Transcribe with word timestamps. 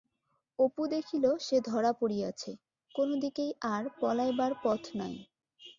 অপু 0.59 0.83
দেখিল 0.87 1.25
সে 1.39 1.57
ধরা 1.61 1.91
পড়িয়াছে, 1.93 2.51
কোনো 2.95 3.13
দিকেই 3.15 3.51
আর 3.73 3.83
পলাইবার 3.99 4.51
পথ 4.63 4.81
নাই। 4.95 5.15